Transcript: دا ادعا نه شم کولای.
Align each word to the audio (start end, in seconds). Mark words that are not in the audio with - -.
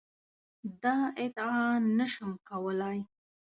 دا 0.83 0.97
ادعا 1.23 1.61
نه 1.97 2.05
شم 2.13 2.31
کولای. 2.49 2.99